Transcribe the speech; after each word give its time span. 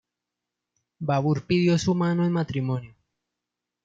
Babur 0.97 1.45
pidió 1.45 1.77
su 1.77 1.93
mano 1.93 2.25
en 2.25 2.31
matrimonio. 2.31 2.95